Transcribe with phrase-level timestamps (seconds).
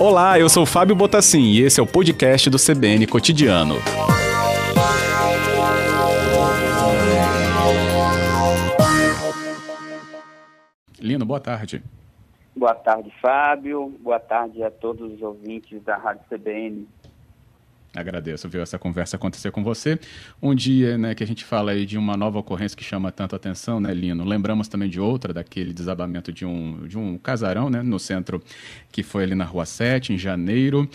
[0.00, 3.74] Olá, eu sou Fábio Botassin e esse é o podcast do CBN Cotidiano.
[10.98, 11.82] Lino, boa tarde.
[12.56, 13.94] Boa tarde, Fábio.
[14.00, 16.88] Boa tarde a todos os ouvintes da Rádio CBN.
[17.94, 19.98] Agradeço ver essa conversa acontecer com você.
[20.42, 23.34] Um dia né, que a gente fala aí de uma nova ocorrência que chama tanto
[23.34, 24.24] atenção, né, Lino?
[24.24, 28.42] Lembramos também de outra, daquele desabamento de um, de um casarão né, no centro,
[28.92, 30.88] que foi ali na Rua 7, em janeiro.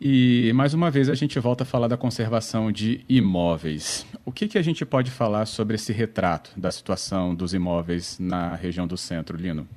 [0.00, 4.06] E mais uma vez a gente volta a falar da conservação de imóveis.
[4.24, 8.54] O que, que a gente pode falar sobre esse retrato da situação dos imóveis na
[8.54, 9.68] região do centro, Lino?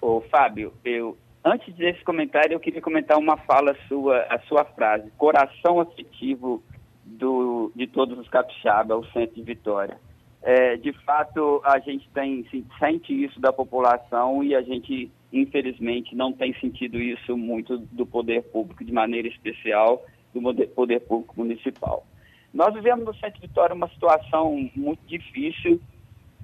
[0.00, 5.10] Ô, Fábio, eu Antes desse comentário, eu queria comentar uma fala sua, a sua frase,
[5.16, 6.62] coração afetivo
[7.04, 9.98] do, de todos os capixaba, o centro de Vitória.
[10.42, 12.46] É, de fato, a gente tem,
[12.78, 18.42] sente isso da população e a gente, infelizmente, não tem sentido isso muito do poder
[18.44, 22.04] público, de maneira especial, do poder público municipal.
[22.52, 25.80] Nós vivemos no centro de Vitória uma situação muito difícil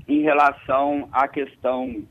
[0.06, 2.05] em relação à questão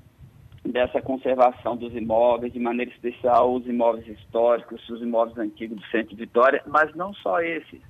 [0.65, 6.15] dessa conservação dos imóveis, de maneira especial os imóveis históricos, os imóveis antigos do Centro
[6.15, 7.81] de Vitória, mas não só esses.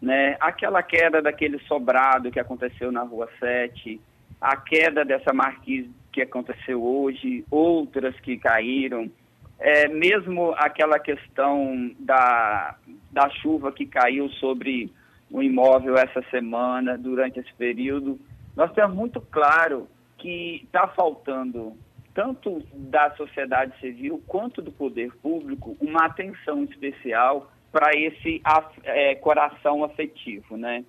[0.00, 0.36] Né?
[0.40, 4.00] Aquela queda daquele sobrado que aconteceu na Rua 7,
[4.40, 9.10] a queda dessa marquise que aconteceu hoje, outras que caíram,
[9.58, 12.76] é, mesmo aquela questão da,
[13.10, 14.92] da chuva que caiu sobre
[15.30, 18.18] o imóvel essa semana, durante esse período,
[18.54, 21.76] nós temos muito claro que está faltando
[22.16, 28.40] tanto da sociedade civil quanto do poder público, uma atenção especial para esse
[28.84, 30.82] é, coração afetivo, né?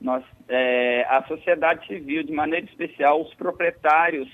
[0.00, 4.26] Nós, é, a sociedade civil, de maneira especial, os proprietários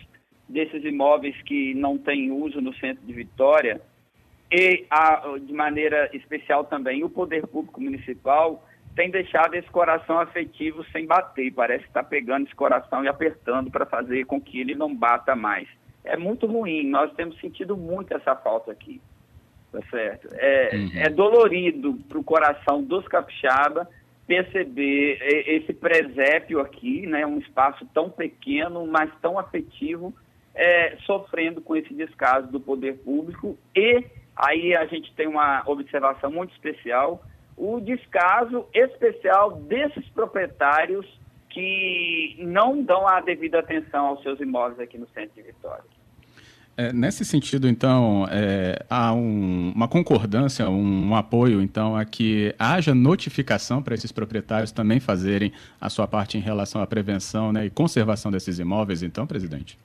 [0.48, 3.80] desses imóveis que não têm uso no centro de Vitória
[4.50, 10.84] e, a, de maneira especial também, o poder público municipal tem deixado esse coração afetivo
[10.92, 11.52] sem bater.
[11.52, 15.34] Parece que está pegando esse coração e apertando para fazer com que ele não bata
[15.34, 15.68] mais
[16.08, 16.88] é muito ruim.
[16.88, 19.00] Nós temos sentido muito essa falta aqui.
[19.70, 20.28] Tá certo?
[20.32, 20.90] É, uhum.
[20.94, 23.86] é dolorido para o coração dos capixaba
[24.26, 30.14] perceber esse presépio aqui, né, um espaço tão pequeno, mas tão afetivo,
[30.54, 34.04] é, sofrendo com esse descaso do poder público e
[34.36, 37.24] aí a gente tem uma observação muito especial,
[37.56, 41.06] o descaso especial desses proprietários
[41.48, 45.97] que não dão a devida atenção aos seus imóveis aqui no centro de Vitória.
[46.80, 52.54] É, nesse sentido, então, é, há um, uma concordância, um, um, apoio, então, a que
[52.56, 57.66] haja notificação para esses proprietários também fazerem a sua parte em relação à prevenção né,
[57.66, 59.76] e conservação desses imóveis, então, presidente?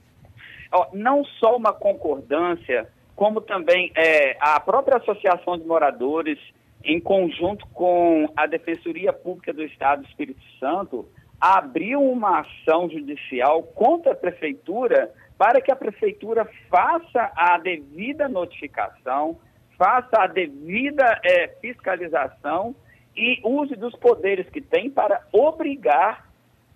[0.93, 6.37] Não só uma concordância, como também é, a própria Associação de Moradores,
[6.83, 11.07] em conjunto com a Defensoria Pública do Estado do Espírito Santo,
[11.43, 19.37] abriu uma ação judicial contra a Prefeitura para que a prefeitura faça a devida notificação,
[19.77, 22.73] faça a devida é, fiscalização
[23.13, 26.29] e use dos poderes que tem para obrigar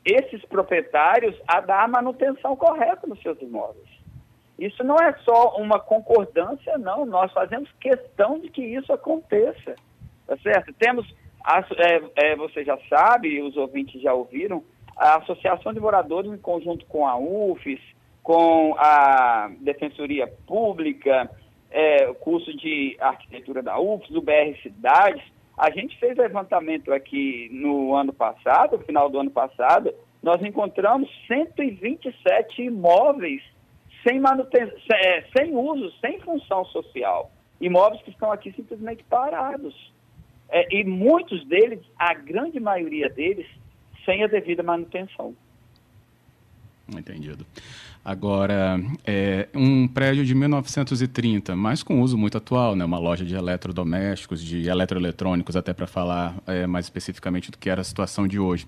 [0.03, 3.87] esses proprietários a dar a manutenção correta nos seus imóveis.
[4.59, 7.05] Isso não é só uma concordância, não.
[7.05, 9.75] Nós fazemos questão de que isso aconteça.
[10.25, 10.73] Tá certo?
[10.73, 11.07] Temos,
[11.77, 14.63] é, é, você já sabe, os ouvintes já ouviram,
[14.97, 17.79] a Associação de Moradores, em conjunto com a UFES,
[18.21, 21.29] com a Defensoria Pública,
[21.71, 25.23] é, o curso de arquitetura da UFS, do BR Cidades,
[25.57, 31.09] a gente fez levantamento aqui no ano passado, no final do ano passado, nós encontramos
[31.27, 33.41] 127 imóveis
[34.07, 37.31] sem manutenção, é, sem uso, sem função social.
[37.59, 39.73] Imóveis que estão aqui simplesmente parados.
[40.49, 43.47] É, e muitos deles, a grande maioria deles,
[44.05, 45.35] sem a devida manutenção.
[46.95, 47.45] Entendido.
[48.03, 52.85] Agora, é um prédio de 1930, mas com uso muito atual, né?
[52.85, 57.81] uma loja de eletrodomésticos, de eletroeletrônicos, até para falar é, mais especificamente do que era
[57.81, 58.65] a situação de hoje.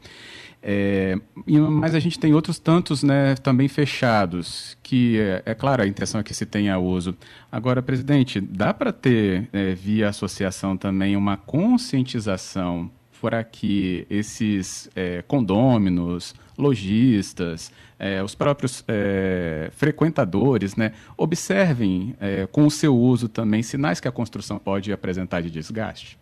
[0.61, 5.87] É, mas a gente tem outros tantos né, também fechados, que é, é, claro, a
[5.87, 7.15] intenção é que se tenha uso.
[7.49, 12.91] Agora, presidente, dá para ter, é, via associação também, uma conscientização
[13.21, 22.65] para que esses é, condôminos, lojistas, é, os próprios é, frequentadores, né, observem é, com
[22.65, 26.17] o seu uso também sinais que a construção pode apresentar de desgaste?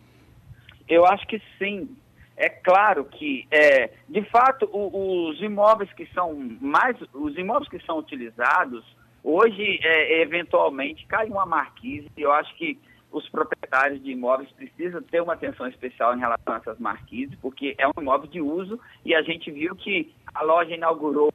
[0.88, 1.89] Eu acho que sim.
[2.38, 7.84] É claro que, é, de fato, o, os imóveis que são mais, os imóveis que
[7.84, 8.86] são utilizados,
[9.30, 12.80] Hoje, é, eventualmente, cai uma marquise, eu acho que
[13.12, 17.75] os proprietários de imóveis precisam ter uma atenção especial em relação a essas marquises, porque
[17.77, 21.31] é um imóvel de uso e a gente viu que a loja inaugurou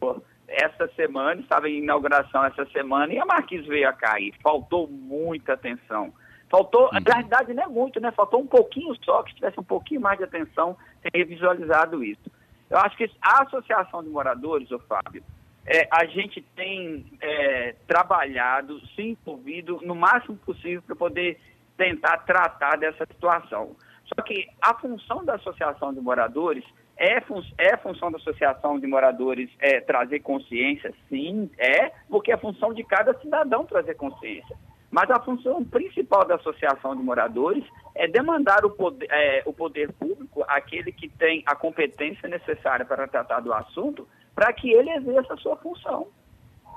[0.47, 4.35] essa semana, estava em inauguração essa semana e a marquise veio a cair.
[4.43, 6.13] Faltou muita atenção.
[6.51, 8.13] Faltou, na realidade não é muito, né?
[8.13, 12.31] Faltou um pouquinho só, que tivesse um pouquinho mais de atenção, ter visualizado isso.
[12.69, 15.23] Eu acho que a Associação de Moradores, ô Fábio,
[15.65, 21.41] é, a gente tem é, trabalhado, se envolvido no máximo possível para poder
[21.77, 23.77] tentar tratar dessa situação.
[24.05, 26.65] Só que a função da Associação de Moradores
[26.97, 32.37] é, fun é função da Associação de Moradores é, trazer consciência, sim, é, porque é
[32.37, 34.57] função de cada cidadão trazer consciência.
[34.91, 37.65] Mas a função principal da Associação de Moradores
[37.95, 43.09] é demandar o poder, é, o poder público, aquele que tem a competência necessária para
[43.09, 46.09] tratar do assunto, para que ele exerça a sua função.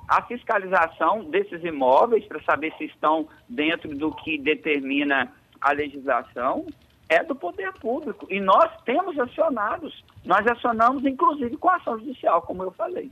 [0.07, 6.66] A fiscalização desses imóveis, para saber se estão dentro do que determina a legislação,
[7.10, 8.28] é do poder público.
[8.30, 10.04] E nós temos acionados.
[10.24, 13.10] Nós acionamos, inclusive, com ação judicial, como eu falei.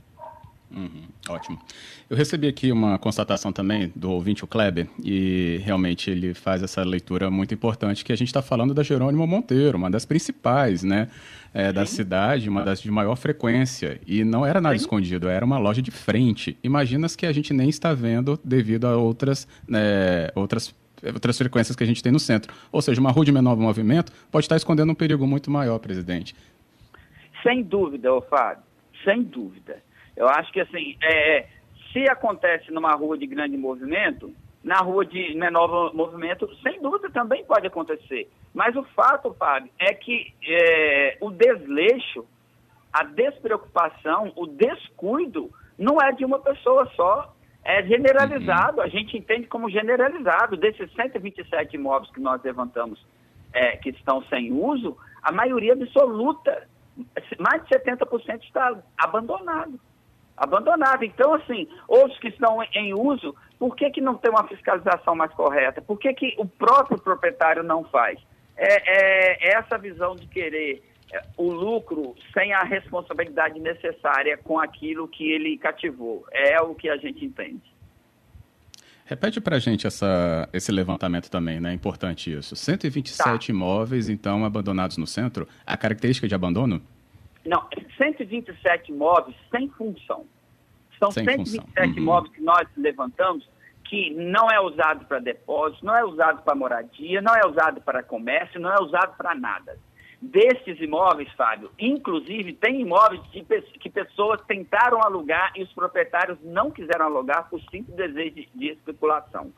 [0.75, 1.59] Uhum, ótimo.
[2.09, 6.83] Eu recebi aqui uma constatação também do ouvinte, o Kleber, e realmente ele faz essa
[6.83, 11.09] leitura muito importante, que a gente está falando da Jerônimo Monteiro, uma das principais, né,
[11.53, 14.81] é, da cidade, uma das de maior frequência, e não era nada Sim.
[14.81, 16.57] escondido, era uma loja de frente.
[16.63, 20.73] Imagina que a gente nem está vendo devido a outras, né, outras
[21.05, 22.53] outras frequências que a gente tem no centro.
[22.71, 26.33] Ou seja, uma rua de menor movimento pode estar escondendo um perigo muito maior, presidente.
[27.43, 28.63] Sem dúvida, Fábio,
[29.03, 29.83] sem dúvida.
[30.15, 31.47] Eu acho que, assim, é,
[31.91, 34.33] se acontece numa rua de grande movimento,
[34.63, 38.29] na rua de menor movimento, sem dúvida também pode acontecer.
[38.53, 42.25] Mas o fato, Fábio, é que é, o desleixo,
[42.91, 47.33] a despreocupação, o descuido não é de uma pessoa só,
[47.63, 48.77] é generalizado.
[48.77, 48.83] Uhum.
[48.83, 50.55] A gente entende como generalizado.
[50.55, 53.05] Desses 127 imóveis que nós levantamos
[53.51, 56.67] é, que estão sem uso, a maioria absoluta,
[57.39, 59.79] mais de 70% está abandonado
[60.35, 61.03] abandonado.
[61.03, 65.31] Então, assim, outros que estão em uso, por que, que não tem uma fiscalização mais
[65.33, 65.81] correta?
[65.81, 68.19] Por que, que o próprio proprietário não faz?
[68.55, 75.07] É, é essa visão de querer é, o lucro sem a responsabilidade necessária com aquilo
[75.07, 76.25] que ele cativou.
[76.31, 77.73] É o que a gente entende.
[79.05, 81.71] Repete para a gente essa, esse levantamento também, né?
[81.71, 82.55] É importante isso.
[82.55, 83.53] 127 tá.
[83.53, 85.47] imóveis, então, abandonados no centro.
[85.65, 86.81] A característica de abandono?
[87.45, 87.67] Não,
[87.97, 90.25] 127 imóveis sem função.
[90.99, 91.85] São sem 127 função.
[91.85, 91.97] Uhum.
[91.97, 93.47] imóveis que nós levantamos
[93.83, 98.01] que não é usado para depósito, não é usado para moradia, não é usado para
[98.01, 99.77] comércio, não é usado para nada.
[100.21, 106.71] Destes imóveis, Fábio, inclusive tem imóveis de, que pessoas tentaram alugar e os proprietários não
[106.71, 109.51] quiseram alugar por simples desejo de, de especulação.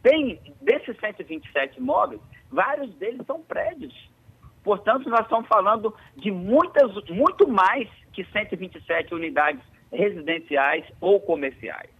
[0.00, 3.92] Tem, desses 127 imóveis, vários deles são prédios
[4.62, 9.62] Portanto, nós estamos falando de muitas, muito mais que 127 unidades
[9.92, 11.90] residenciais ou comerciais.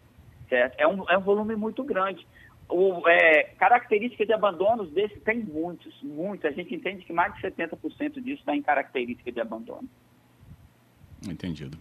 [0.49, 0.79] Certo?
[0.79, 2.27] É, um, é um volume muito grande.
[2.69, 6.47] O, é, características de abandonos desse tem muitos, muitos.
[6.47, 9.89] A gente entende que mais de 70% disso está em característica de abandono.
[11.29, 11.77] Entendido.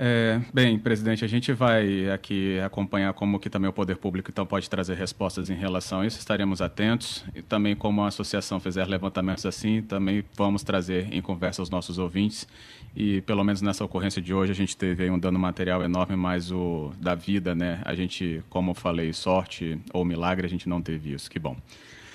[0.00, 4.46] É, bem, presidente, a gente vai aqui acompanhar como que também o poder público então
[4.46, 6.20] pode trazer respostas em relação a isso.
[6.20, 11.62] Estaremos atentos e também como a associação fizer levantamentos assim, também vamos trazer em conversa
[11.62, 12.46] os nossos ouvintes.
[12.94, 16.52] E pelo menos nessa ocorrência de hoje a gente teve um dano material enorme, mas
[16.52, 17.80] o da vida, né?
[17.84, 21.28] A gente, como eu falei, sorte ou milagre, a gente não teve isso.
[21.28, 21.56] Que bom.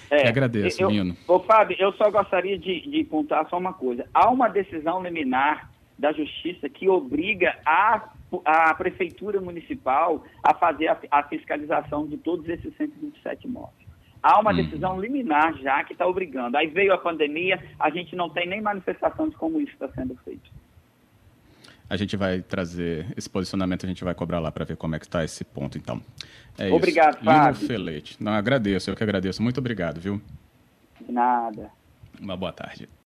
[0.10, 1.18] É, agradeço, eu, Nino.
[1.28, 4.06] Ô, Fábio, eu só gostaria de, de pontuar só uma coisa.
[4.14, 8.10] Há uma decisão liminar da Justiça que obriga a,
[8.46, 13.84] a Prefeitura Municipal a fazer a, a fiscalização de todos esses 127 imóveis.
[14.22, 14.56] Há uma hum.
[14.56, 16.56] decisão liminar já que está obrigando.
[16.56, 20.16] Aí veio a pandemia, a gente não tem nem manifestação de como isso está sendo
[20.24, 20.50] feito.
[21.90, 25.00] A gente vai trazer esse posicionamento, a gente vai cobrar lá para ver como é
[25.00, 26.02] que está esse ponto, então.
[26.58, 27.26] É obrigado, isso.
[27.26, 27.54] Fábio.
[27.54, 28.24] Lino Felete.
[28.24, 29.44] Não, agradeço, eu que agradeço.
[29.44, 30.22] Muito obrigado, viu?
[31.02, 31.70] De nada.
[32.20, 32.88] Uma boa tarde.